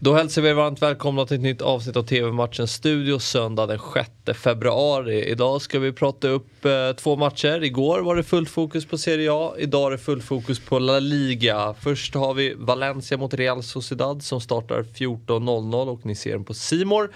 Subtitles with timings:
[0.00, 3.78] Då hälsar vi er varmt välkomna till ett nytt avsnitt av TV-matchen Studio söndag den
[4.24, 5.24] 6 februari.
[5.24, 7.64] Idag ska vi prata upp eh, två matcher.
[7.64, 10.98] Igår var det fullt fokus på Serie A, idag är det fullt fokus på La
[10.98, 11.74] Liga.
[11.80, 16.54] Först har vi Valencia mot Real Sociedad som startar 14.00 och ni ser den på
[16.54, 17.10] Simor.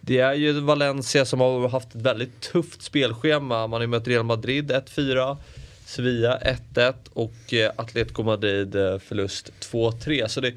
[0.00, 3.66] Det är ju Valencia som har haft ett väldigt tufft spelschema.
[3.66, 5.36] Man har ju mött Real Madrid 1-4.
[5.84, 6.38] Sevilla
[6.74, 10.28] 1-1 och eh, Atletico Madrid eh, förlust 2-3.
[10.28, 10.54] Så det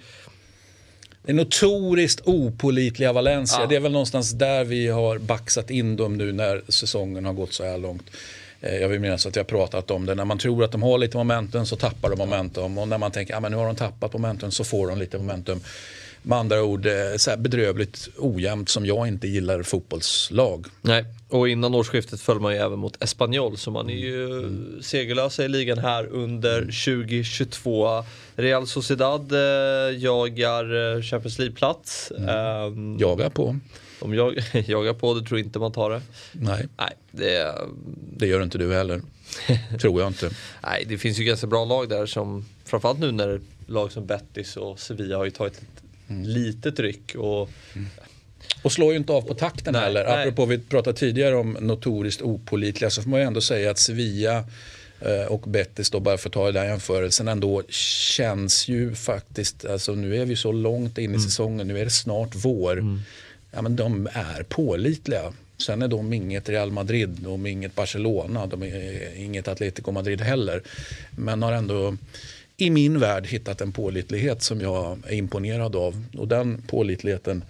[1.26, 3.60] det notoriskt opolitliga Valencia.
[3.62, 3.68] Ja.
[3.68, 7.54] Det är väl någonstans där vi har baxat in dem nu när säsongen har gått
[7.54, 8.09] så här långt.
[8.62, 10.16] Eh, Jag vill minnas att jag pratat om det.
[10.16, 12.77] När man tror att de har lite momentum så tappar de momentum.
[12.77, 15.18] Och när man tänker att ah, nu har de tappat momentum så får de lite
[15.18, 15.59] momentum.
[16.23, 20.66] Med andra ord eh, så här bedrövligt ojämnt som jag inte gillar fotbollslag.
[20.82, 24.52] Nej, och innan årsskiftet föll man ju även mot Espanyol så man är ju
[24.82, 28.04] segerlösa i ligan här under 2022.
[28.36, 32.12] Real Sociedad eh, jagar eh, Champions League-plats.
[32.12, 33.60] Ehm, Jagar på.
[33.99, 34.34] De jag,
[34.68, 36.01] jagar på, det tror inte man tar det.
[36.32, 37.55] Nej, Nej, det,
[38.18, 39.01] det gör inte du heller.
[39.82, 40.29] tror jag inte.
[40.63, 44.57] nej, det finns ju ganska bra lag där som framförallt nu när lag som Betis
[44.57, 45.62] och Sevilla har ju tagit
[46.07, 47.15] ett litet ryck.
[47.15, 47.49] Och,
[48.62, 50.04] Och slår ju inte av på takten Nej, heller.
[50.04, 50.21] nej.
[50.21, 54.43] Apropå vi pratade tidigare om notoriskt opolitliga så får man ju ändå säga att Sevilla
[55.01, 59.95] eh, och Betis då bara för att ta den jämförelsen ändå känns ju faktiskt, alltså
[59.95, 62.99] nu är vi så långt in i säsongen, nu är det snart vår.
[63.51, 65.34] Ja men de är pålitliga.
[65.57, 70.22] Sen är de inget Real Madrid, de är inget Barcelona, de är inget Atletico Madrid
[70.22, 70.62] heller.
[71.12, 71.97] Men har ändå
[72.57, 76.06] i min värld hittat en pålitlighet som jag är imponerad av.
[76.18, 77.45] Och den pålitligheten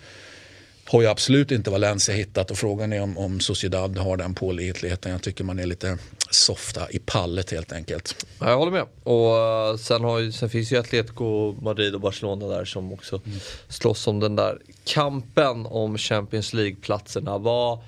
[0.86, 5.12] har ju absolut inte Valencia hittat och frågan är om, om Sociedad har den pålitligheten.
[5.12, 5.98] Jag tycker man är lite
[6.32, 8.26] softa i pallet helt enkelt.
[8.40, 8.86] Ja, jag håller med.
[9.04, 13.22] Och eh, sen, har sen finns ju Atletico, Madrid och Barcelona där som också
[13.68, 17.38] slåss om den där kampen om Champions League-platserna.
[17.38, 17.80] Vad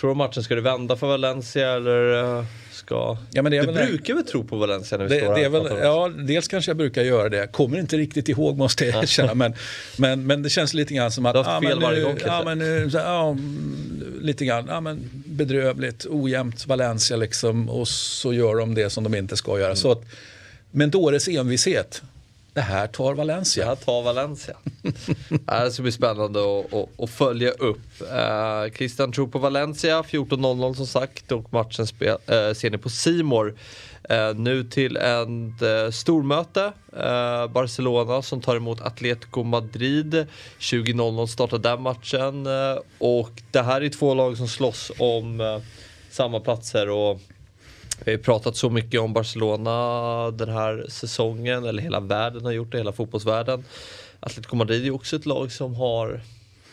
[0.00, 3.16] Tror du matchen ska det vända för Valencia eller eh, ska...
[3.32, 5.44] Ja, men det du brukar väl tro på Valencia när vi Det, står här det
[5.44, 7.52] är och väl, ja, dels kanske jag brukar göra det.
[7.52, 9.34] Kommer inte riktigt ihåg måste jag erkänna.
[9.34, 9.54] men,
[9.96, 11.34] men, men det känns lite grann som att...
[11.34, 12.28] Du har haft fel men varje gång, kanske.
[12.28, 14.66] ja, men nu, så, ja, mm, lite grann.
[14.68, 17.68] Ja, men bedrövligt, ojämnt Valencia liksom.
[17.68, 19.76] Och så gör de det som de inte ska göra.
[19.76, 20.04] Så att,
[20.70, 22.02] men dåres envishet.
[22.54, 23.66] Det här tar Det Valencia.
[23.66, 24.56] här tar Valencia.
[25.64, 28.02] Det ska bli spännande att, att, att följa upp.
[28.02, 32.88] Uh, Christian tror på Valencia, 14.00 som sagt och matchen spel, eh, ser ni på
[32.88, 33.54] Simor.
[34.08, 36.72] Eh, nu till en uh, stormöte.
[36.96, 40.26] Eh, Barcelona som tar emot Atletico Madrid.
[40.58, 42.46] 20.00 startar den matchen.
[42.46, 45.58] Eh, och det här är två lag som slåss om eh,
[46.10, 46.88] samma platser.
[46.88, 47.20] Och
[48.04, 52.52] vi har ju pratat så mycket om Barcelona den här säsongen, eller hela världen har
[52.52, 53.64] gjort det, hela fotbollsvärlden.
[54.20, 56.20] Atletico Madrid är också ett lag som har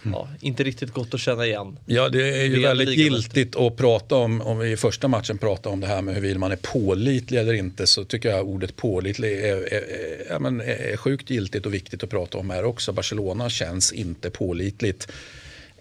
[0.03, 1.79] ja, inte riktigt gått att känna igen.
[1.85, 5.38] Ja, det är ju Leda väldigt giltigt att prata om, om vi i första matchen
[5.38, 8.75] pratar om det här med huruvida man är pålitlig eller inte, så tycker jag ordet
[8.75, 12.94] pålitlig är, är, är, är sjukt giltigt och viktigt att prata om här också.
[12.94, 15.11] Barcelona känns inte pålitligt.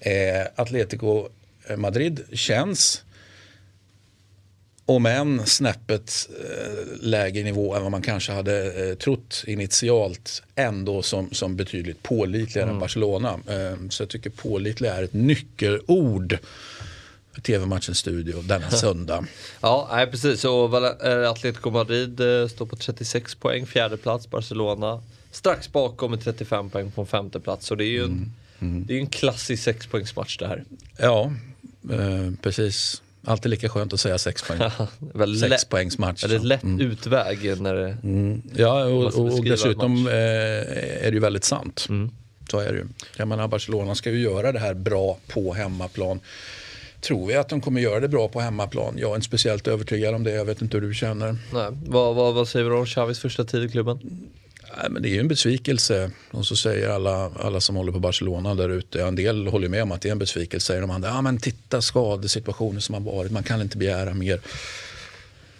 [0.01, 1.29] Eh, Atletico
[1.77, 3.05] Madrid känns
[4.89, 11.03] om än snäppet eh, lägre nivå än vad man kanske hade eh, trott initialt ändå
[11.03, 13.29] som, som betydligt pålitligare än Barcelona.
[13.29, 16.39] Eh, så jag tycker pålitlig är ett nyckelord
[17.33, 19.25] för tv-matchens studio denna söndag.
[19.61, 20.45] Ja, nej, precis.
[20.45, 24.31] Och eh, Atletico Madrid står på 36 poäng, fjärde plats.
[24.31, 27.67] Barcelona strax bakom med 35 poäng på en femte plats.
[27.67, 30.65] Så det är ju en, det är en klassisk sexpoängsmatch det här.
[30.99, 31.33] Ja,
[31.91, 33.03] eh, precis.
[33.29, 34.71] Alltid lika skönt att säga sex poäng.
[34.99, 36.25] Väldigt Sex poängs match.
[36.25, 37.97] väldigt lätt utväg när det...
[38.57, 41.87] Ja, och, och, och dessutom eh, är det ju väldigt sant.
[41.89, 42.11] Mm.
[42.51, 42.87] Så är det ju.
[43.17, 46.21] Jag menar, Barcelona ska ju göra det här bra på hemmaplan.
[47.01, 48.95] Tror vi att de kommer göra det bra på hemmaplan?
[48.99, 50.31] Jag är inte speciellt övertygad om det.
[50.31, 51.37] Jag vet inte hur du känner.
[51.53, 53.99] Nej, vad, vad, vad säger du om Xavis första tid i klubben?
[54.77, 56.11] Nej, men det är ju en besvikelse.
[56.31, 59.03] Och så säger alla, alla som håller på Barcelona där ute.
[59.03, 60.67] En del håller med om att det är en besvikelse.
[60.67, 63.33] Säger de andra, ja men titta skadesituationen som har varit.
[63.33, 64.41] Man kan inte begära mer.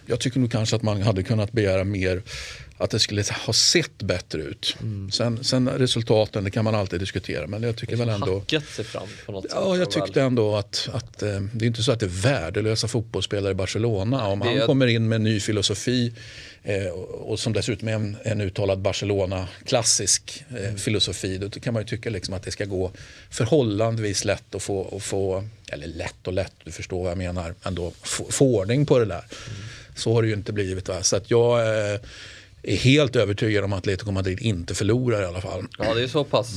[0.07, 2.23] Jag tycker nog kanske att man hade kunnat begära mer.
[2.81, 4.77] Att det skulle ha sett bättre ut.
[5.13, 7.47] Sen, sen resultaten, det kan man alltid diskutera.
[7.47, 8.39] Men jag tycker väl ändå...
[8.39, 9.53] Hackat sig fram på något sätt.
[9.55, 12.89] Ja, jag tyckte ändå att, att eh, det är inte så att det är värdelösa
[12.89, 14.27] fotbollsspelare i Barcelona.
[14.27, 16.13] Om det han är- kommer in med en ny filosofi
[16.63, 20.79] eh, och, och som dessutom är en, en uttalad Barcelona-klassisk eh, Mm.
[20.79, 21.39] filosofi.
[21.39, 22.93] Då kan man ju tycka liksom att det ska gå
[23.31, 27.55] förhållandevis lätt att få, att få, eller lätt och lätt, du förstår vad jag menar,
[27.65, 29.15] ändå få, få ordning på det där.
[29.15, 29.59] Mm.
[29.97, 30.89] Så har det ju inte blivit.
[30.89, 31.03] Va?
[31.03, 31.61] Så att jag
[31.93, 32.01] eh,
[32.63, 35.67] är helt övertygad om att Atletico Madrid inte förlorar i alla fall.
[35.79, 36.55] Ja, det är så pass.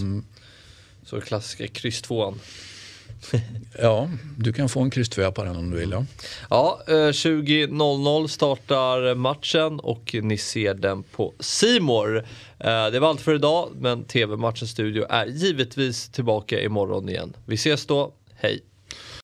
[1.06, 2.40] Så klassiska kryss tvåan.
[3.82, 5.92] Ja, du kan få en kryss på den om du vill.
[5.92, 6.06] Ja,
[6.50, 12.26] ja 20.00 startar matchen och ni ser den på Simor.
[12.92, 17.34] Det var allt för idag, men TV-matchens studio är givetvis tillbaka imorgon igen.
[17.46, 18.64] Vi ses då, hej!